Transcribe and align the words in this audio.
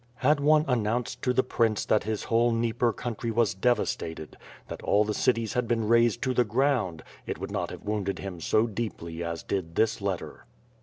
Had 0.15 0.39
one 0.39 0.65
announced 0.67 1.21
to 1.21 1.31
the 1.31 1.43
prince 1.43 1.85
that 1.85 2.05
his 2.05 2.23
whole 2.23 2.49
Dnieper 2.51 2.91
country 2.91 3.29
was 3.29 3.53
devastated; 3.53 4.35
that 4.67 4.81
all 4.81 5.03
the 5.05 5.13
cities 5.13 5.53
had 5.53 5.67
ben 5.67 5.87
razed 5.87 6.23
to 6.23 6.33
the 6.33 6.43
ground, 6.43 7.03
it 7.27 7.37
would 7.37 7.51
not 7.51 7.69
have 7.69 7.83
wounded 7.83 8.17
him 8.17 8.41
so 8.41 8.65
deeply 8.65 9.23
as 9.23 9.43
did 9.43 9.75
this 9.75 10.01
letter. 10.01 10.47